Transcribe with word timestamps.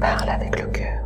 parle 0.00 0.28
avec 0.28 0.58
le 0.60 0.66
cœur. 0.66 1.00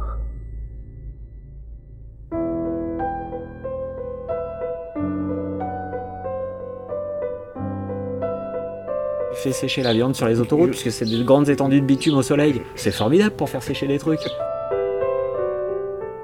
fait 9.34 9.52
sécher 9.52 9.82
la 9.82 9.92
viande 9.92 10.14
sur 10.14 10.26
les 10.26 10.40
autoroutes 10.40 10.70
puisque 10.70 10.90
c'est 10.90 11.04
des 11.04 11.22
grandes 11.22 11.50
étendues 11.50 11.80
de 11.80 11.86
bitume 11.86 12.16
au 12.16 12.22
soleil. 12.22 12.62
C'est 12.76 12.92
formidable 12.92 13.36
pour 13.36 13.50
faire 13.50 13.62
sécher 13.62 13.86
des 13.86 13.98
trucs. 13.98 14.26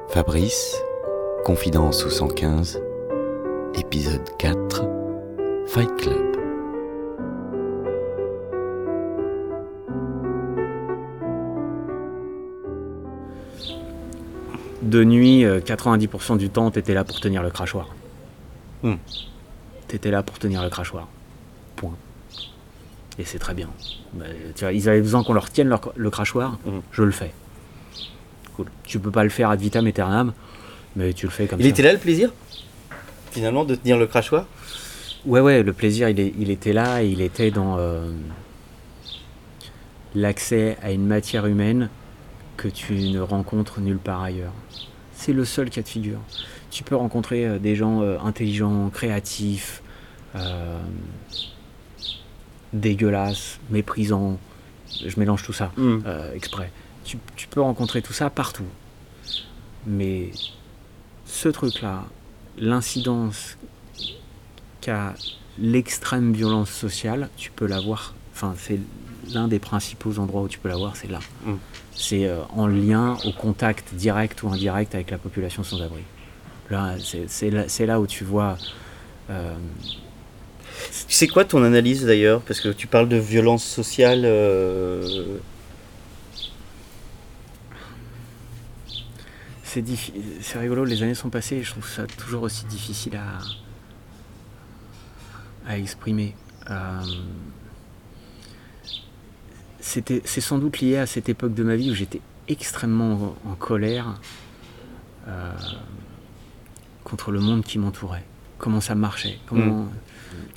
Fabrice, 0.09 0.81
Confidence 1.45 2.01
sous 2.01 2.11
115, 2.11 2.81
épisode 3.75 4.29
4, 4.39 4.85
Fight 5.67 5.95
Club. 5.97 6.50
De 14.83 15.05
nuit, 15.05 15.45
euh, 15.45 15.61
90% 15.61 16.37
du 16.39 16.49
temps, 16.49 16.71
t'étais 16.71 16.95
là 16.95 17.05
pour 17.05 17.21
tenir 17.21 17.43
le 17.43 17.51
crachoir. 17.51 17.89
Hmm. 18.83 18.95
T'étais 19.89 20.11
là 20.11 20.23
pour 20.23 20.39
tenir 20.39 20.63
le 20.63 20.71
crachoir. 20.71 21.09
Point. 21.77 21.97
Et 23.19 23.25
c'est 23.25 23.39
très 23.39 23.53
bien. 23.55 23.69
Bah, 24.15 24.25
tu 24.55 24.65
vois, 24.65 24.73
ils 24.73 24.89
avaient 24.89 25.01
besoin 25.03 25.23
qu'on 25.23 25.35
leur 25.35 25.51
tienne 25.51 25.69
leur- 25.69 25.93
le 25.97 26.11
crachoir, 26.11 26.59
Mhm. 26.65 26.81
je 26.93 27.03
le 27.03 27.11
fais. 27.11 27.33
Cool. 28.57 28.67
Tu 28.85 28.99
peux 28.99 29.11
pas 29.11 29.23
le 29.25 29.31
faire 29.31 29.51
ad 29.51 29.61
vitam 29.61 29.87
aeternam, 29.87 30.33
mais 30.97 31.13
tu 31.13 31.27
le 31.27 31.33
fais 31.33 31.47
comme 31.47 31.61
Il 31.61 31.65
ça. 31.65 31.69
était 31.71 31.83
là 31.83 31.93
le 31.93 31.99
plaisir? 31.99 32.33
Finalement 33.33 33.65
de 33.65 33.75
tenir 33.75 33.99
le 33.99 34.07
crachoir? 34.07 34.47
Ouais, 35.27 35.41
ouais, 35.41 35.63
le 35.63 35.73
plaisir, 35.75 36.09
il, 36.09 36.19
est- 36.19 36.33
il 36.39 36.51
était 36.51 36.73
là, 36.73 37.03
et 37.03 37.09
il 37.09 37.21
était 37.21 37.51
dans 37.51 37.77
euh, 37.79 38.11
l'accès 40.15 40.79
à 40.83 40.91
une 40.93 41.07
matière 41.07 41.45
humaine 41.47 41.91
que 42.61 42.69
tu 42.69 42.93
ne 42.93 43.21
rencontres 43.21 43.81
nulle 43.81 43.99
part 43.99 44.23
ailleurs. 44.23 44.53
C'est 45.15 45.33
le 45.33 45.47
seul 45.47 45.71
cas 45.71 45.81
de 45.81 45.89
figure. 45.89 46.19
Tu 46.71 46.85
peux 46.85 46.95
rencontrer 46.95 47.47
euh, 47.47 47.59
des 47.59 47.75
gens 47.75 48.03
euh, 48.03 48.19
intelligents, 48.19 48.91
créatifs, 48.91 49.83
euh, 50.37 50.79
dégueulasses, 52.75 53.59
méprisants. 53.71 54.39
Je 55.07 55.19
mélange 55.19 55.43
tout 55.43 55.55
ça 55.55 55.73
euh, 55.79 56.35
exprès. 56.35 56.71
Tu, 57.05 57.17
tu 57.35 57.49
peux 57.49 57.63
rencontrer 57.63 58.03
tout 58.03 58.13
ça 58.13 58.29
partout. 58.29 58.69
Mais 59.87 60.31
ce 61.25 61.49
truc-là, 61.49 62.05
l'incidence 62.59 63.57
qu'a 64.83 65.15
l'extrême 65.59 66.35
violence 66.35 66.71
sociale, 66.71 67.31
tu 67.39 67.51
peux 67.51 67.67
l'avoir. 67.67 68.15
Enfin, 68.35 68.55
c'est 68.59 68.81
l'un 69.33 69.49
des 69.49 69.59
principaux 69.59 70.19
endroits 70.19 70.43
où 70.43 70.49
tu 70.49 70.59
peux 70.59 70.69
l'avoir, 70.69 70.97
c'est 70.97 71.09
là. 71.11 71.21
Mm. 71.45 71.55
C'est 71.95 72.27
euh, 72.27 72.41
en 72.57 72.67
lien, 72.67 73.17
au 73.25 73.33
contact 73.33 73.95
direct 73.95 74.43
ou 74.43 74.49
indirect 74.49 74.95
avec 74.95 75.11
la 75.11 75.19
population 75.19 75.63
sans 75.63 75.81
abri. 75.83 76.03
Là, 76.71 76.95
c'est- 77.03 77.87
là, 77.87 78.01
où 78.01 78.07
tu 78.07 78.25
vois. 78.25 78.57
euh, 79.31 79.55
C'est 81.09 81.27
quoi 81.29 81.45
ton 81.45 81.63
analyse 81.63 82.05
d'ailleurs? 82.07 82.41
Parce 82.43 82.61
que 82.61 82.69
tu 82.71 82.87
parles 82.87 83.09
de 83.09 83.17
violence 83.17 83.65
sociale. 83.65 84.23
euh, 84.25 85.37
C'est 89.63 89.83
diffi- 89.83 90.13
rigolo, 90.59 90.85
les 90.85 91.03
années 91.03 91.15
sont 91.15 91.31
passées 91.31 91.57
et 91.57 91.63
je 91.63 91.71
trouve 91.71 91.89
ça 91.89 92.05
toujours 92.07 92.43
aussi 92.43 92.65
difficile 92.65 93.17
à, 93.17 93.39
à 95.71 95.79
exprimer. 95.79 96.35
Euh, 96.71 97.01
c'est 99.81 100.41
sans 100.41 100.59
doute 100.59 100.81
lié 100.81 100.97
à 100.99 101.07
cette 101.07 101.29
époque 101.29 101.55
de 101.55 101.63
ma 101.63 101.77
vie 101.77 101.91
où 101.91 101.95
j'étais 101.95 102.21
extrêmement 102.49 103.37
en, 103.45 103.51
en 103.51 103.55
colère 103.55 104.21
euh, 105.29 105.53
contre 107.05 107.31
le 107.31 107.41
monde 107.41 107.65
qui 107.65 107.79
m'entourait. 107.79 108.25
Comment 108.59 108.81
ça 108.81 108.95
marchait 108.95 109.39
comment... 109.47 109.89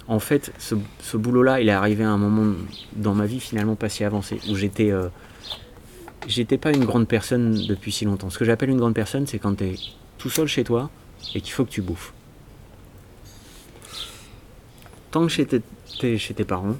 En 0.07 0.19
fait, 0.19 0.51
ce, 0.59 0.75
ce 0.99 1.17
boulot-là, 1.17 1.61
il 1.61 1.69
est 1.69 1.71
arrivé 1.71 2.03
à 2.03 2.11
un 2.11 2.17
moment 2.17 2.53
dans 2.95 3.15
ma 3.15 3.25
vie 3.25 3.39
finalement 3.39 3.75
pas 3.75 3.89
si 3.89 4.03
avancé, 4.03 4.39
où 4.49 4.55
j'étais... 4.55 4.91
euh, 4.91 5.07
j'étais 6.27 6.57
pas 6.57 6.71
une 6.71 6.85
grande 6.85 7.07
personne 7.07 7.65
depuis 7.65 7.91
si 7.91 8.05
longtemps. 8.05 8.29
Ce 8.29 8.37
que 8.37 8.45
j'appelle 8.45 8.69
une 8.69 8.77
grande 8.77 8.93
personne, 8.93 9.25
c'est 9.25 9.39
quand 9.39 9.55
tu 9.55 9.63
es 9.63 9.75
tout 10.17 10.29
seul 10.29 10.47
chez 10.47 10.63
toi 10.63 10.89
et 11.33 11.41
qu'il 11.41 11.53
faut 11.53 11.63
que 11.63 11.71
tu 11.71 11.81
bouffes. 11.81 12.13
Tant 15.11 15.27
que 15.27 15.61
t'es 15.99 16.17
chez 16.17 16.33
tes 16.33 16.43
parents 16.43 16.75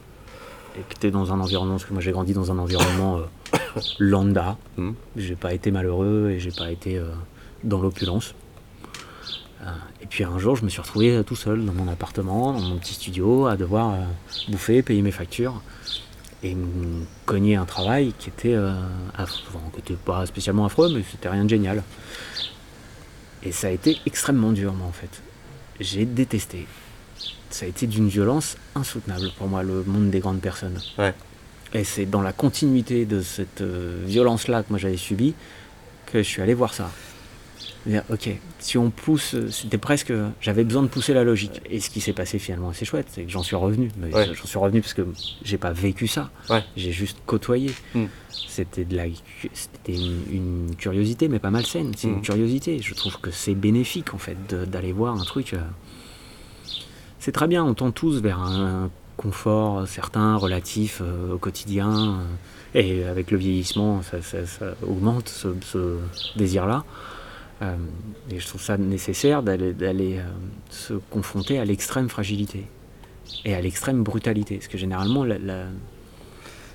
et 0.76 0.82
que 0.82 1.00
tu 1.00 1.08
es 1.08 1.12
dans 1.12 1.32
un 1.32 1.40
environnement, 1.40 1.76
parce 1.76 1.86
que 1.86 1.94
moi 1.94 2.02
j'ai 2.02 2.12
grandi 2.12 2.34
dans 2.34 2.52
un 2.52 2.58
environnement 2.58 3.20
euh, 3.20 3.60
lambda, 4.00 4.58
Mhm. 4.78 4.96
j'ai 5.16 5.36
pas 5.36 5.54
été 5.54 5.72
malheureux 5.72 6.32
et 6.32 6.40
j'ai 6.40 6.52
pas 6.52 6.72
été 6.72 6.98
euh, 6.98 7.10
dans 7.64 7.82
l'opulence. 7.82 8.34
Euh, 9.62 9.66
et 10.02 10.06
puis 10.06 10.24
un 10.24 10.38
jour, 10.40 10.56
je 10.56 10.64
me 10.66 10.70
suis 10.70 10.82
retrouvé 10.82 11.22
tout 11.26 11.36
seul 11.36 11.66
dans 11.66 11.74
mon 11.74 11.88
appartement, 11.88 12.54
dans 12.54 12.60
mon 12.60 12.78
petit 12.78 12.94
studio, 12.94 13.46
à 13.46 13.56
devoir 13.56 13.96
bouffer, 14.50 14.82
payer 14.82 15.02
mes 15.02 15.12
factures 15.12 15.62
et 16.42 16.56
me 16.56 17.06
cogner 17.26 17.56
un 17.56 17.64
travail 17.66 18.14
qui 18.20 18.28
était, 18.30 18.56
affreux. 19.18 19.44
Enfin, 19.48 19.60
qui 19.74 19.80
était 19.80 19.94
pas 19.94 20.26
spécialement 20.26 20.66
affreux, 20.66 20.92
mais 20.94 21.02
c'était 21.10 21.30
rien 21.30 21.46
de 21.46 21.50
génial. 21.50 21.84
Et 23.44 23.54
ça 23.54 23.68
a 23.68 23.70
été 23.70 23.98
extrêmement 24.06 24.52
dur, 24.52 24.74
moi, 24.74 24.88
en 24.88 24.92
fait. 24.92 25.22
J'ai 25.80 26.04
détesté. 26.04 26.68
Ça 27.54 27.66
a 27.66 27.70
été 27.70 27.86
d'une 27.86 28.08
violence 28.10 28.58
insoutenable 28.74 29.28
pour 29.38 29.48
moi, 29.48 29.62
le 29.62 29.84
monde 29.84 30.10
des 30.10 30.20
grandes 30.20 30.42
personnes. 30.42 30.80
Ouais. 30.98 31.14
Et 31.76 31.84
c'est 31.84 32.06
dans 32.08 32.22
la 32.22 32.34
continuité 32.34 33.06
de 33.06 33.22
cette 33.22 33.62
euh, 33.62 34.02
violence-là 34.06 34.64
que 34.64 34.68
moi 34.72 34.80
j'avais 34.80 34.98
subie 34.98 35.36
que 36.08 36.18
je 36.24 36.28
suis 36.28 36.42
allé 36.42 36.54
voir 36.56 36.74
ça. 36.74 36.90
Dire, 37.86 38.02
ok, 38.10 38.30
si 38.60 38.78
on 38.78 38.90
pousse, 38.90 39.36
c'était 39.52 39.78
presque, 39.78 40.14
j'avais 40.42 40.64
besoin 40.64 40.84
de 40.84 40.88
pousser 40.88 41.14
la 41.14 41.24
logique. 41.24 41.62
Et 41.70 41.80
ce 41.82 41.90
qui 41.90 42.00
s'est 42.02 42.14
passé 42.14 42.40
finalement 42.40 42.70
assez 42.70 42.86
chouette, 42.86 43.08
c'est 43.12 43.24
que 43.24 43.30
j'en 43.32 43.44
suis 43.44 43.56
revenu. 43.58 43.92
Ouais. 44.02 44.34
J'en 44.34 44.46
suis 44.46 44.58
revenu 44.58 44.82
parce 44.82 44.94
que 44.96 45.06
j'ai 45.44 45.58
pas 45.58 45.74
vécu 45.74 46.08
ça. 46.08 46.32
Ouais. 46.50 46.64
J'ai 46.78 46.92
juste 46.94 47.18
côtoyé. 47.26 47.72
Mm. 47.94 48.06
C'était 48.48 48.86
de 48.86 48.96
la, 48.96 49.04
c'était 49.54 49.94
une, 49.96 50.22
une 50.32 50.76
curiosité, 50.78 51.28
mais 51.28 51.40
pas 51.40 51.52
malsaine. 51.52 51.92
C'est 51.98 52.08
Mm. 52.08 52.14
une 52.16 52.22
curiosité. 52.22 52.80
Je 52.82 52.94
trouve 52.96 53.20
que 53.20 53.32
c'est 53.32 53.54
bénéfique 53.56 54.14
en 54.14 54.18
fait 54.18 54.38
d'aller 54.54 54.94
voir 54.94 55.20
un 55.20 55.24
truc. 55.26 55.54
euh, 55.54 55.58
C'est 57.24 57.32
très 57.32 57.48
bien. 57.48 57.64
On 57.64 57.74
tend 57.74 57.92
tous 57.92 58.20
vers 58.22 58.40
un 58.42 58.90
confort 59.16 59.88
certain, 59.88 60.36
relatif 60.36 61.00
euh, 61.02 61.36
au 61.36 61.38
quotidien. 61.38 61.90
euh, 62.20 62.24
et 62.76 63.06
avec 63.06 63.32
le 63.32 63.38
vieillissement, 63.38 64.02
ça, 64.02 64.22
ça- 64.22 64.46
ça 64.46 64.76
augmente 64.86 65.30
ce, 65.30 65.48
ce 65.62 66.00
désir-là. 66.36 66.84
Euh, 67.62 67.76
et 68.30 68.40
je 68.42 68.46
trouve 68.48 68.62
ça 68.62 68.78
nécessaire 68.78 69.42
d'aller 69.42 70.20
se 70.70 70.96
confronter 71.12 71.60
à 71.60 71.64
l'extrême 71.66 72.10
fragilité 72.10 72.66
et 73.46 73.54
à 73.56 73.62
l'extrême 73.62 74.04
brutalité. 74.04 74.56
Parce 74.58 74.68
que 74.68 74.78
généralement, 74.78 75.24
la, 75.24 75.38
la- 75.38 75.68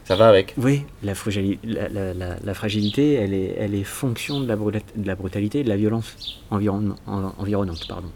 Ça 0.04 0.16
va 0.16 0.28
avec? 0.28 0.54
oui, 0.56 0.84
la, 1.02 1.12
fragili- 1.12 1.58
la, 1.62 1.88
la- 1.90 2.14
la- 2.14 2.36
la 2.42 2.54
fragilité, 2.54 3.12
elle 3.14 3.34
est, 3.34 3.54
elle 3.58 3.74
est 3.74 3.84
fonction 3.84 4.40
de 4.40 4.46
la, 4.46 5.14
brutalité 5.14 5.60
et 5.60 5.64
de 5.64 5.68
la 5.68 5.76
violence 5.76 6.40
environ- 6.50 6.94
en- 7.06 7.32
environnante. 7.36 7.86
Pardon. 7.86 8.08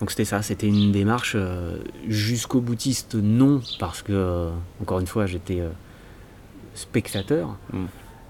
Donc 0.00 0.10
c'était 0.10 0.24
ça, 0.26 0.42
c'était 0.42 0.68
une 0.68 0.92
démarche 0.92 1.32
euh, 1.36 1.78
jusqu'au 2.06 2.60
boutiste, 2.60 3.14
non, 3.14 3.62
parce 3.78 4.02
que, 4.02 4.12
euh, 4.12 4.50
encore 4.82 5.00
une 5.00 5.06
fois, 5.06 5.24
j'étais 5.26 5.60
euh, 5.60 5.70
spectateur, 6.74 7.56
Mm. 7.72 7.84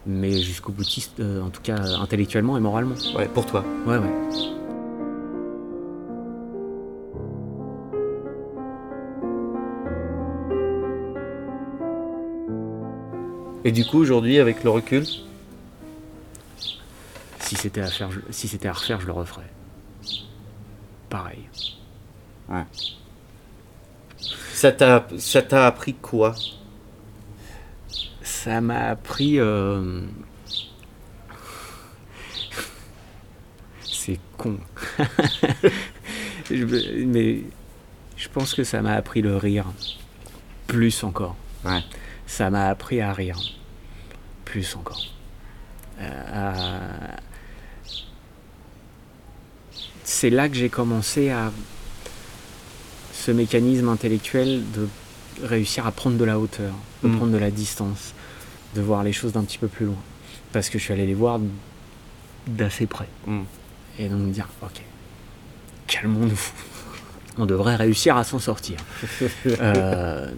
mais 0.06 0.41
jusqu'au 0.41 0.70
boutiste, 0.73 1.20
en 1.20 1.50
tout 1.50 1.62
cas 1.62 1.76
intellectuellement 2.00 2.56
et 2.56 2.61
moralement. 2.61 2.94
Ouais, 3.17 3.26
pour 3.29 3.46
toi. 3.46 3.64
Ouais, 3.87 3.99
ouais. 3.99 4.12
Et 13.64 13.73
du 13.73 13.85
coup, 13.85 13.99
aujourd'hui, 13.99 14.38
avec 14.38 14.62
le 14.64 14.70
recul, 14.70 15.05
Si 17.41 17.55
c'était 17.55 17.81
à 17.81 17.87
faire, 17.87 18.11
je- 18.11 18.19
si 18.31 18.49
c'était 18.49 18.67
à 18.67 18.73
refaire, 18.73 19.00
je 19.00 19.06
le 19.06 19.12
referais. 19.12 19.46
Pareil. 21.17 21.49
ça 24.53 24.71
t'a 24.73 25.07
ça 25.19 25.41
t'a 25.43 25.67
appris 25.67 25.95
quoi? 25.95 26.35
Ça 28.23 28.61
m'a 28.61 28.89
appris. 28.91 29.39
euh, 29.39 30.03
C'est 33.81 34.21
con. 34.37 34.59
Mais 36.51 37.43
je 38.17 38.29
pense 38.29 38.53
que 38.55 38.63
ça 38.63 38.83
m'a 38.83 38.93
appris 38.95 39.23
le 39.23 39.37
rire. 39.39 39.65
Plus 40.67 41.03
encore. 41.03 41.35
Ouais. 41.65 41.83
Ça 42.27 42.51
m'a 42.51 42.69
appris 42.69 43.01
à 43.01 43.13
rire. 43.15 43.39
Plus 44.45 44.77
encore. 44.77 45.01
Euh, 45.99 46.23
à- 46.35 47.17
C'est 50.19 50.31
là 50.31 50.49
que 50.49 50.55
j'ai 50.55 50.71
commencé 50.71 51.29
à 51.29 51.53
ce 53.13 53.31
mécanisme 53.31 53.91
intellectuel 53.91 54.63
de 54.75 54.89
réussir 55.47 55.87
à 55.87 55.93
prendre 55.93 56.17
de 56.17 56.25
la 56.25 56.39
hauteur, 56.39 56.73
de 57.03 57.09
Mm. 57.09 57.17
prendre 57.19 57.33
de 57.33 57.37
la 57.37 57.51
distance, 57.51 58.15
de 58.75 58.81
voir 58.81 59.05
les 59.05 59.13
choses 59.13 59.33
d'un 59.33 59.45
petit 59.45 59.59
peu 59.59 59.69
plus 59.69 59.85
loin. 59.85 59.99
Parce 60.55 60.71
que 60.71 60.79
je 60.79 60.85
suis 60.85 60.95
allé 60.95 61.05
les 61.05 61.13
voir 61.13 61.39
d'assez 62.47 62.87
près. 62.87 63.09
Mm. 63.27 63.41
Et 63.99 64.09
donc 64.09 64.21
me 64.21 64.33
dire, 64.33 64.49
ok, 64.63 64.81
calmons-nous. 65.87 66.41
On 67.37 67.45
devrait 67.45 67.77
réussir 67.77 68.17
à 68.17 68.25
s'en 68.25 68.39
sortir. 68.39 68.79
Euh, 69.61 70.31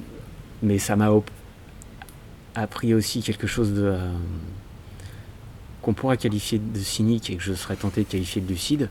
mais 0.61 0.81
ça 0.81 0.97
m'a 0.97 1.09
appris 2.57 2.95
aussi 2.95 3.23
quelque 3.23 3.47
chose 3.47 3.73
de 3.75 3.85
euh, 3.85 4.13
qu'on 5.83 5.93
pourrait 5.95 6.17
qualifier 6.17 6.59
de 6.59 6.81
cynique 6.81 7.31
et 7.31 7.37
que 7.37 7.45
je 7.45 7.53
serais 7.55 7.77
tenté 7.77 8.03
de 8.03 8.09
qualifier 8.09 8.43
de 8.43 8.49
lucide. 8.49 8.89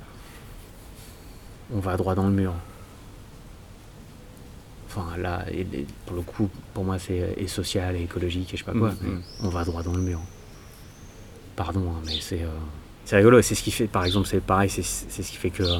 On 1.73 1.79
va 1.79 1.97
droit 1.97 2.15
dans 2.15 2.25
le 2.27 2.33
mur. 2.33 2.53
Enfin 4.89 5.17
là, 5.17 5.45
et- 5.51 5.61
et 5.61 5.85
pour 6.05 6.15
le 6.15 6.21
coup, 6.21 6.49
pour 6.73 6.83
moi 6.85 6.97
c'est 6.97 7.33
et 7.37 7.47
social 7.47 7.95
et 7.95 8.03
écologique 8.03 8.53
et 8.53 8.57
je 8.57 8.63
sais 8.63 8.71
pas 8.71 8.77
quoi. 8.77 8.89
Mhm. 8.91 8.97
mais 9.01 9.09
on 9.43 9.49
va 9.49 9.63
droit 9.63 9.83
dans 9.83 9.93
le 9.93 10.01
mur. 10.01 10.19
Pardon, 11.55 11.81
hein, 11.91 12.01
mais 12.05 12.13
c'est 12.21 12.43
euh, 12.43 12.47
c'est 13.05 13.17
rigolo. 13.17 13.41
C'est 13.41 13.55
ce 13.55 13.63
qui 13.63 13.71
fait, 13.71 13.87
par 13.87 14.05
exemple, 14.05 14.27
c'est 14.27 14.39
pareil, 14.41 14.69
c'est 14.69 14.83
c'est 14.83 15.23
ce 15.23 15.31
qui 15.31 15.37
fait 15.37 15.49
que 15.49 15.63
euh, 15.63 15.79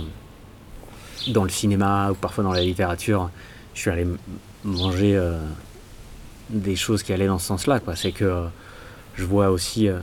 dans 1.30 1.44
le 1.44 1.50
cinéma 1.50 2.12
ou 2.12 2.16
parfois 2.16 2.44
dans 2.44 2.54
la 2.54 2.62
littérature, 2.64 3.30
je 3.74 3.82
suis 3.82 3.90
allé 3.90 4.06
manger 4.64 5.16
euh, 5.16 5.40
des 6.50 6.76
choses 6.76 7.02
qui 7.04 7.14
allaient 7.14 7.28
dans 7.28 7.40
ce 7.40 7.48
sens-là. 7.48 7.80
C'est 7.96 8.12
que 8.12 8.26
euh, 8.26 8.48
je 9.16 9.24
vois 9.24 9.50
aussi 9.52 9.88
euh, 9.88 10.00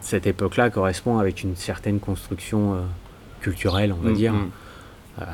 cette 0.00 0.26
époque-là 0.26 0.70
correspond 0.70 1.18
avec 1.18 1.42
une 1.42 1.54
certaine 1.56 2.00
construction 2.00 2.74
euh, 2.74 2.80
culturelle, 3.40 3.92
on 3.92 4.02
va 4.02 4.10
Mm, 4.10 4.14
dire. 4.14 4.34
Euh, 5.20 5.24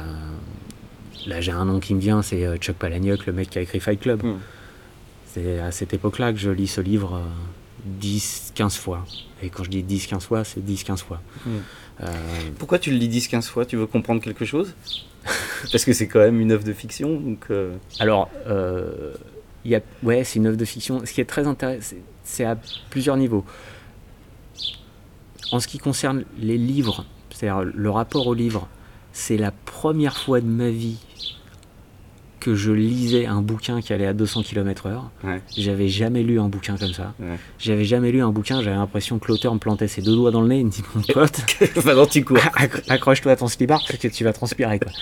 là, 1.26 1.40
j'ai 1.40 1.52
un 1.52 1.64
nom 1.64 1.80
qui 1.80 1.94
me 1.94 2.00
vient, 2.00 2.22
c'est 2.22 2.44
euh, 2.44 2.56
Chuck 2.56 2.76
Palahniuk, 2.76 3.26
le 3.26 3.32
mec 3.32 3.50
qui 3.50 3.58
a 3.58 3.62
écrit 3.62 3.80
Fight 3.80 4.00
Club. 4.00 4.22
Mm. 4.22 4.36
C'est 5.26 5.58
à 5.60 5.70
cette 5.70 5.92
époque-là 5.94 6.32
que 6.32 6.38
je 6.38 6.50
lis 6.50 6.66
ce 6.66 6.80
livre 6.80 7.22
10-15 8.00 8.78
fois. 8.78 9.04
Et 9.42 9.50
quand 9.50 9.64
je 9.64 9.70
dis 9.70 9.82
10-15 9.82 10.20
fois, 10.20 10.44
c'est 10.44 10.60
10-15 10.60 10.98
fois. 10.98 11.20
Mm. 11.44 11.50
Euh, 12.02 12.06
Pourquoi 12.58 12.78
tu 12.78 12.90
le 12.90 12.96
lis 12.96 13.08
10-15 13.08 13.42
fois? 13.42 13.66
Tu 13.66 13.76
veux 13.76 13.86
comprendre 13.86 14.20
quelque 14.20 14.44
chose? 14.44 14.74
Parce 15.72 15.84
que 15.84 15.92
c'est 15.92 16.08
quand 16.08 16.20
même 16.20 16.40
une 16.40 16.52
œuvre 16.52 16.64
de 16.64 16.72
fiction, 16.72 17.20
donc... 17.20 17.46
euh, 17.50 17.76
Alors, 17.98 18.30
euh, 18.46 19.14
y 19.64 19.74
a, 19.74 19.80
ouais, 20.02 20.24
c'est 20.24 20.38
une 20.38 20.46
œuvre 20.46 20.56
de 20.56 20.64
fiction. 20.64 21.04
Ce 21.04 21.12
qui 21.12 21.20
est 21.20 21.24
très 21.26 21.46
intéressant, 21.46 21.96
c'est 22.22 22.44
à 22.44 22.56
plusieurs 22.90 23.16
niveaux. 23.16 23.44
En 25.52 25.60
ce 25.60 25.68
qui 25.68 25.78
concerne 25.78 26.24
les 26.38 26.58
livres, 26.58 27.04
c'est-à-dire 27.30 27.62
le 27.62 27.90
rapport 27.90 28.26
au 28.26 28.34
livre, 28.34 28.68
c'est 29.18 29.38
la 29.38 29.50
première 29.50 30.14
fois 30.18 30.42
de 30.42 30.46
ma 30.46 30.68
vie 30.68 30.98
que 32.38 32.54
je 32.54 32.70
lisais 32.70 33.24
un 33.26 33.40
bouquin 33.40 33.80
qui 33.80 33.92
allait 33.94 34.06
à 34.06 34.12
200 34.12 34.42
km/h. 34.42 35.00
Ouais. 35.26 35.40
J'avais 35.56 35.88
jamais 35.88 36.22
lu 36.22 36.38
un 36.38 36.48
bouquin 36.48 36.76
comme 36.76 36.92
ça. 36.92 37.14
Ouais. 37.18 37.38
J'avais 37.58 37.84
jamais 37.84 38.12
lu 38.12 38.20
un 38.22 38.30
bouquin, 38.30 38.62
j'avais 38.62 38.76
l'impression 38.76 39.18
que 39.18 39.28
l'auteur 39.28 39.54
me 39.54 39.58
plantait 39.58 39.88
ses 39.88 40.02
deux 40.02 40.14
doigts 40.14 40.30
dans 40.30 40.42
le 40.42 40.48
nez 40.48 40.60
et 40.60 40.64
me 40.64 40.70
dit 40.70 40.82
Mon 40.94 41.00
pote, 41.02 41.40
Maintenant, 41.84 42.06
tu 42.06 42.22
cours. 42.24 42.36
Accro- 42.56 42.82
accroche-toi 42.88 43.32
à 43.32 43.36
ton 43.36 43.48
slibard 43.48 43.82
parce 43.88 43.98
que 43.98 44.08
tu 44.08 44.22
vas 44.22 44.32
transpirer 44.34 44.78
quoi. 44.78 44.92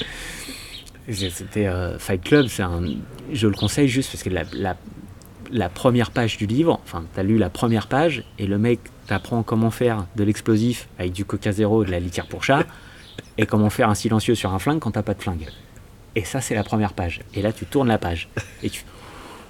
C'était 1.11 1.67
euh, 1.67 1.99
Fight 1.99 2.23
Club, 2.23 2.47
c'est 2.47 2.63
un, 2.63 2.83
je 3.33 3.47
le 3.47 3.55
conseille 3.55 3.89
juste 3.89 4.11
parce 4.13 4.23
que 4.23 4.31
la, 4.31 4.45
la, 4.55 4.77
la 5.51 5.69
première 5.69 6.13
page 6.13 6.39
du 6.39 6.47
livre, 6.47 6.81
enfin 6.85 7.05
t'as 7.15 7.23
lu 7.25 7.37
la 7.37 7.51
première 7.51 7.89
page 7.89 8.25
et 8.39 8.47
le 8.47 8.57
mec 8.59 8.79
t'apprend 9.07 9.43
comment 9.43 9.71
faire 9.71 10.07
de 10.17 10.25
l'explosif 10.25 10.89
avec 10.99 11.13
du 11.13 11.27
coca 11.27 11.53
zéro 11.53 11.83
et 11.83 11.87
de 11.87 11.91
la 11.91 12.01
litière 12.01 12.27
pour 12.27 12.43
chat 12.43 12.65
et 13.39 13.47
comment 13.47 13.71
faire 13.71 13.89
un 13.89 13.95
silencieux 13.95 14.35
sur 14.35 14.53
un 14.53 14.59
flingue 14.59 14.79
quand 14.79 14.93
t'as 14.93 15.03
pas 15.03 15.15
de 15.15 15.23
flingue. 15.23 15.47
Et 16.17 16.25
ça 16.25 16.41
c'est 16.41 16.55
la 16.55 16.65
première 16.65 16.93
page. 16.93 17.21
Et 17.35 17.43
là 17.43 17.53
tu 17.53 17.67
tournes 17.67 17.89
la 17.89 17.99
page 17.99 18.29
et 18.63 18.71
tu, 18.71 18.85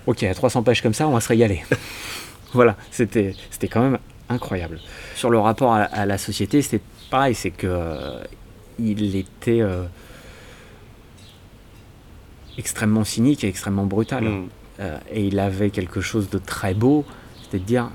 ok 0.06 0.22
à 0.22 0.34
300 0.34 0.62
pages 0.62 0.82
comme 0.82 0.94
ça 0.94 1.06
on 1.08 1.12
va 1.12 1.20
se 1.20 1.28
régaler. 1.28 1.62
voilà, 2.52 2.76
c'était 2.90 3.34
c'était 3.50 3.68
quand 3.68 3.82
même 3.82 3.98
incroyable. 4.28 4.80
Sur 5.14 5.30
le 5.30 5.38
rapport 5.38 5.74
à, 5.74 5.82
à 5.82 6.06
la 6.06 6.18
société, 6.18 6.62
c'était 6.62 6.82
pareil, 7.10 7.34
c'est 7.34 7.50
que 7.50 7.66
euh, 7.66 8.24
il 8.78 9.16
était 9.16 9.60
euh, 9.60 9.84
extrêmement 12.58 13.04
cynique 13.04 13.44
et 13.44 13.48
extrêmement 13.48 13.86
brutal. 13.86 14.24
Mm. 14.24 14.48
Euh, 14.80 14.98
et 15.12 15.24
il 15.24 15.38
avait 15.38 15.70
quelque 15.70 16.00
chose 16.00 16.28
de 16.30 16.38
très 16.38 16.74
beau, 16.74 17.04
c'était 17.42 17.58
de 17.58 17.64
dire 17.64 17.90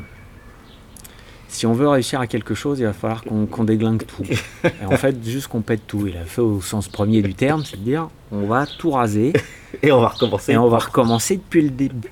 si 1.50 1.66
on 1.66 1.74
veut 1.74 1.88
réussir 1.90 2.20
à 2.22 2.28
quelque 2.28 2.54
chose, 2.56 2.80
il 2.80 2.86
va 2.86 2.94
falloir 2.94 3.24
qu'on 3.24 3.64
déglingue 3.64 4.04
tout. 4.06 4.24
et 4.64 4.86
en 4.86 4.92
fait, 4.98 5.16
juste 5.24 5.48
qu'on 5.48 5.62
pète 5.62 5.86
tout. 5.88 6.08
Il 6.08 6.16
a 6.16 6.24
fait 6.24 6.42
au 6.42 6.62
sens 6.62 6.88
premier 6.88 7.22
du 7.22 7.34
terme, 7.34 7.64
c'est 7.66 7.78
de 7.78 7.84
dire 7.84 8.08
on 8.32 8.46
va 8.48 8.66
tout 8.66 8.92
raser 8.92 9.34
Et 9.84 9.92
on 9.92 10.00
va 10.02 10.10
recommencer. 10.10 10.52
et 10.54 10.58
on 10.58 10.68
va 10.70 10.78
recommencer 10.78 11.38
depuis 11.38 11.64
le 11.64 11.70
début. 11.72 12.12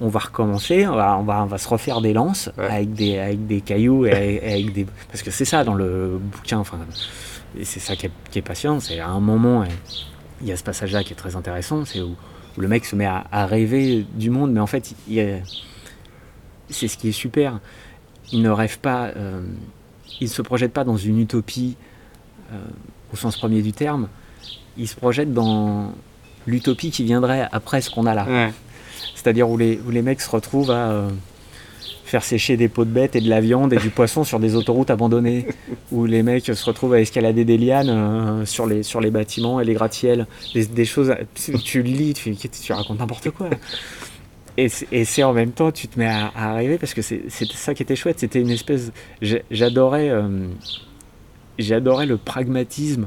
On 0.00 0.08
va 0.08 0.18
recommencer, 0.20 0.86
on 0.86 0.94
va, 0.96 1.16
on 1.18 1.22
va, 1.22 1.42
on 1.42 1.46
va 1.46 1.58
se 1.58 1.68
refaire 1.68 2.00
des 2.00 2.12
lances 2.12 2.50
Ouais. 2.58 2.64
avec, 2.66 2.92
des, 2.92 3.18
avec 3.18 3.46
des 3.46 3.60
cailloux 3.60 4.04
et 4.06 4.12
avec, 4.12 4.42
avec 4.42 4.72
des. 4.72 4.86
Parce 5.10 5.22
que 5.22 5.30
c'est 5.30 5.44
ça 5.44 5.62
dans 5.64 5.74
le 5.74 6.18
bouquin, 6.20 6.58
enfin, 6.58 6.78
et 7.58 7.64
c'est 7.64 7.80
ça 7.80 7.94
qui 7.96 8.06
est, 8.06 8.10
qui 8.30 8.38
est 8.40 8.42
passionnant. 8.42 8.80
C'est 8.80 8.98
à 9.00 9.08
un 9.08 9.20
moment, 9.20 9.62
euh, 9.62 9.66
il 10.42 10.48
y 10.48 10.52
a 10.52 10.56
ce 10.56 10.64
passage-là 10.64 11.04
qui 11.04 11.12
est 11.12 11.16
très 11.16 11.36
intéressant, 11.36 11.84
c'est 11.84 12.00
où, 12.00 12.14
où 12.56 12.60
le 12.60 12.68
mec 12.68 12.84
se 12.84 12.96
met 12.96 13.06
à, 13.06 13.24
à 13.30 13.46
rêver 13.46 14.04
du 14.14 14.28
monde, 14.30 14.52
mais 14.52 14.60
en 14.60 14.66
fait, 14.66 14.92
c'est 16.68 16.88
ce 16.88 16.96
qui 16.98 17.08
est 17.08 17.12
super. 17.12 17.60
Il 18.32 18.42
ne 18.42 18.50
rêve 18.50 18.78
pas, 18.78 19.10
euh, 19.16 19.40
il 20.20 20.24
ne 20.24 20.30
se 20.32 20.42
projette 20.42 20.72
pas 20.72 20.84
dans 20.84 20.96
une 20.96 21.20
utopie 21.20 21.76
euh, 22.52 22.56
au 23.12 23.16
sens 23.16 23.36
premier 23.36 23.62
du 23.62 23.72
terme. 23.72 24.08
Il 24.76 24.88
se 24.88 24.94
projette 24.94 25.32
dans 25.32 25.92
l'utopie 26.46 26.90
qui 26.90 27.04
viendrait 27.04 27.48
après 27.52 27.80
ce 27.80 27.90
qu'on 27.90 28.06
a 28.06 28.14
là. 28.14 28.26
Ouais. 28.28 28.52
C'est-à-dire 29.14 29.48
où 29.48 29.56
les, 29.56 29.80
où 29.86 29.90
les 29.90 30.02
mecs 30.02 30.20
se 30.20 30.30
retrouvent 30.30 30.70
à 30.70 30.90
euh, 30.90 31.10
faire 32.04 32.22
sécher 32.22 32.56
des 32.56 32.68
peaux 32.68 32.84
de 32.84 32.90
bêtes 32.90 33.16
et 33.16 33.20
de 33.20 33.28
la 33.28 33.40
viande 33.40 33.72
et 33.72 33.78
du 33.78 33.90
poisson 33.90 34.22
sur 34.22 34.38
des 34.38 34.54
autoroutes 34.54 34.90
abandonnées. 34.90 35.46
où 35.92 36.04
les 36.06 36.22
mecs 36.22 36.46
se 36.46 36.64
retrouvent 36.64 36.94
à 36.94 37.00
escalader 37.00 37.44
des 37.44 37.58
lianes 37.58 37.90
euh, 37.90 38.46
sur, 38.46 38.66
les, 38.66 38.82
sur 38.82 39.00
les 39.00 39.10
bâtiments 39.10 39.60
et 39.60 39.64
les 39.64 39.74
gratte-ciels. 39.74 40.26
Des, 40.54 40.66
des 40.66 40.84
choses, 40.84 41.14
tu, 41.34 41.52
tu 41.58 41.82
lis, 41.82 42.14
tu, 42.14 42.36
tu 42.36 42.72
racontes 42.72 42.98
n'importe 42.98 43.30
quoi. 43.30 43.50
Et 44.58 44.68
c'est- 44.68 45.22
en 45.22 45.32
même 45.34 45.52
temps, 45.52 45.70
tu 45.70 45.86
te 45.88 45.98
mets 45.98 46.06
à, 46.06 46.30
à 46.34 46.54
rêver 46.54 46.78
parce 46.78 46.94
que 46.94 47.02
c'était 47.02 47.28
ça 47.54 47.74
qui 47.74 47.82
était 47.82 47.96
chouette. 47.96 48.18
C'était 48.20 48.40
une 48.40 48.50
espèce. 48.50 48.90
euh, 50.10 50.48
J'adorais 51.58 52.06
le 52.06 52.16
pragmatisme 52.16 53.06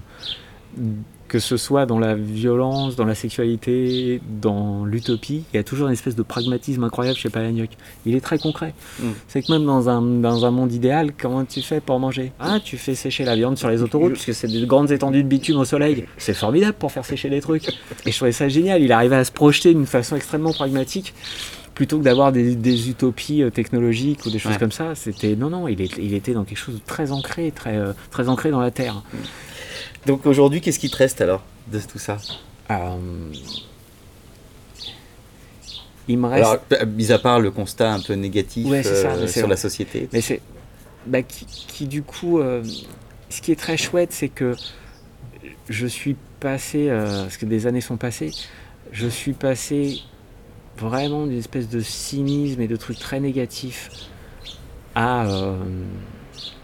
que 1.29 1.39
ce 1.39 1.55
soit 1.55 1.85
dans 1.85 1.99
la 1.99 2.15
violence, 2.15 2.97
dans 2.97 3.05
la 3.05 3.15
sexualité, 3.15 4.19
dans 4.41 4.83
l'utopie, 4.83 5.43
il 5.53 5.57
y 5.57 5.59
a 5.59 5.63
toujours 5.63 5.87
une 5.87 5.93
espèce 5.93 6.15
de 6.15 6.23
pragmatisme 6.23 6.83
incroyable 6.83 7.17
chez 7.17 7.29
Palahniuk. 7.29 7.69
Il 8.05 8.15
est 8.15 8.19
très 8.21 8.37
concret. 8.39 8.73
Mm. 8.99 9.03
C'est 9.29 9.41
que 9.43 9.51
même 9.51 9.63
dans 9.65 9.87
un, 9.87 10.01
dans 10.01 10.45
un 10.45 10.51
monde 10.51 10.73
idéal, 10.73 11.11
comment 11.17 11.45
tu 11.45 11.61
fais 11.61 11.79
pour 11.79 11.99
manger? 11.99 12.33
Ah, 12.39 12.59
tu 12.61 12.77
fais 12.77 12.95
sécher 12.95 13.23
la 13.23 13.35
viande 13.35 13.57
sur 13.57 13.69
les 13.69 13.81
autoroutes, 13.81 14.13
puisque 14.13 14.33
c'est 14.33 14.47
des 14.47 14.65
grandes 14.65 14.91
étendues 14.91 15.23
de 15.23 15.27
bitume 15.29 15.57
au 15.57 15.65
soleil. 15.65 16.05
C'est 16.17 16.33
formidable 16.33 16.73
pour 16.77 16.91
faire 16.91 17.05
sécher 17.05 17.29
des 17.29 17.39
trucs. 17.41 17.69
Et 18.05 18.11
je 18.11 18.15
trouvais 18.17 18.31
ça 18.33 18.49
génial. 18.49 18.81
Il 18.81 18.91
arrivait 18.91 19.15
à 19.17 19.23
se 19.23 19.31
projeter 19.31 19.73
d'une 19.73 19.85
façon 19.85 20.15
extrêmement 20.17 20.51
pragmatique. 20.51 21.13
Plutôt 21.75 21.97
que 21.99 22.03
d'avoir 22.03 22.33
des, 22.33 22.55
des 22.55 22.89
utopies 22.89 23.41
euh, 23.41 23.51
technologiques 23.51 24.25
ou 24.25 24.29
des 24.29 24.37
choses 24.39 24.51
Ouais. 24.51 24.57
comme 24.57 24.71
ça, 24.73 24.95
c'était 24.95 25.37
non 25.37 25.49
non, 25.49 25.67
il, 25.69 25.79
est- 25.79 25.97
il 25.97 26.13
était 26.13 26.33
dans 26.33 26.43
quelque 26.43 26.57
chose 26.57 26.75
de 26.75 26.81
très 26.85 27.13
ancré, 27.13 27.51
très 27.55 27.77
euh, 27.77 27.93
très 28.11 28.27
ancré 28.27 28.51
dans 28.51 28.59
la 28.59 28.69
terre. 28.71 29.01
Donc 30.05 30.25
aujourd'hui, 30.25 30.61
qu'est-ce 30.61 30.79
qui 30.79 30.89
te 30.89 30.97
reste 30.97 31.21
alors 31.21 31.43
de 31.71 31.79
tout 31.79 31.99
ça? 31.99 32.17
Euh, 32.71 32.97
il 36.07 36.17
me 36.17 36.27
reste. 36.27 36.45
Alors, 36.45 36.57
euh, 36.73 36.85
mis 36.85 37.11
à 37.11 37.19
part 37.19 37.39
le 37.39 37.51
constat 37.51 37.93
un 37.93 37.99
peu 37.99 38.13
négatif 38.13 38.67
Ouais, 38.67 38.81
c'est 38.83 38.95
ça, 39.03 39.11
euh, 39.11 39.27
sur 39.27 39.47
la 39.47 39.57
société. 39.57 40.09
Mais 40.11 40.21
c'est. 40.21 40.41
bah, 41.05 41.21
qui, 41.21 41.45
qui, 41.45 41.87
du 41.87 42.01
coup. 42.01 42.39
euh, 42.39 42.63
ce 43.29 43.41
qui 43.41 43.51
est 43.51 43.55
très 43.59 43.77
chouette, 43.77 44.11
c'est 44.11 44.29
que 44.29 44.55
je 45.69 45.85
suis 45.85 46.15
passé. 46.39 46.87
euh, 46.89 47.23
parce 47.23 47.37
que 47.37 47.45
des 47.45 47.67
années 47.67 47.81
sont 47.81 47.97
passées. 47.97 48.31
Je 48.91 49.07
suis 49.07 49.33
passé 49.33 49.99
vraiment 50.77 51.27
d'une 51.27 51.37
espèce 51.37 51.69
de 51.69 51.81
cynisme 51.81 52.61
et 52.61 52.67
de 52.67 52.75
trucs 52.75 52.97
très 52.97 53.19
négatifs 53.19 53.91
à 54.95 55.27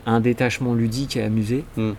un 0.08 0.20
détachement 0.22 0.74
ludique 0.74 1.18
et 1.18 1.22
amusé. 1.22 1.64
Mm. 1.78 1.92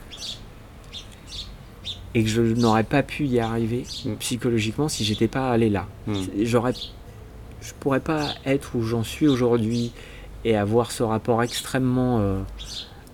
Et 2.17 2.23
que 2.25 2.31
je 2.31 2.41
n'aurais 2.41 2.83
pas 2.85 3.03
pu 3.03 3.27
y 3.27 3.41
arriver 3.41 3.85
psychologiquement 4.21 4.89
si 4.89 5.05
j'étais 5.05 5.29
pas 5.29 5.51
allé 5.51 5.69
là. 5.69 5.87
Mm. 6.07 6.15
J'aurais, 6.45 6.73
je 7.61 7.73
pourrais 7.79 8.01
pas 8.01 8.29
être 8.47 8.75
où 8.75 8.83
j'en 8.83 9.05
suis 9.05 9.29
aujourd'hui 9.29 9.93
et 10.45 10.57
avoir 10.57 10.93
ce 10.93 11.03
rapport 11.03 11.43
extrêmement 11.43 12.21
euh, 12.21 12.41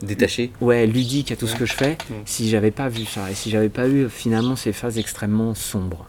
Détaché. 0.02 0.52
ouais, 0.60 0.86
ludique 0.86 1.32
à 1.32 1.36
tout 1.36 1.46
ce 1.48 1.56
que 1.56 1.66
je 1.66 1.74
fais 1.74 1.98
Mm. 2.10 2.14
si 2.26 2.48
j'avais 2.48 2.70
pas 2.70 2.88
vu 2.88 3.04
ça 3.04 3.28
et 3.30 3.34
si 3.34 3.50
j'avais 3.50 3.68
pas 3.70 3.88
eu 3.88 4.08
finalement 4.08 4.54
ces 4.54 4.72
phases 4.72 4.98
extrêmement 4.98 5.54
sombres. 5.54 6.06